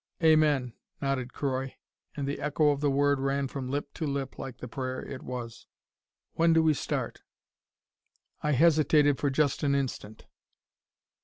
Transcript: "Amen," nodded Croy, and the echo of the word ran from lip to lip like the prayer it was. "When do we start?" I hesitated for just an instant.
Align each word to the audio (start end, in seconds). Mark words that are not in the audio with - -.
"Amen," 0.23 0.73
nodded 0.99 1.31
Croy, 1.31 1.75
and 2.15 2.27
the 2.27 2.39
echo 2.39 2.71
of 2.71 2.81
the 2.81 2.89
word 2.89 3.19
ran 3.19 3.47
from 3.47 3.69
lip 3.69 3.93
to 3.93 4.07
lip 4.07 4.39
like 4.39 4.57
the 4.57 4.67
prayer 4.67 4.99
it 5.05 5.21
was. 5.21 5.67
"When 6.33 6.53
do 6.53 6.63
we 6.63 6.73
start?" 6.73 7.21
I 8.41 8.53
hesitated 8.53 9.19
for 9.19 9.29
just 9.29 9.61
an 9.61 9.75
instant. 9.75 10.25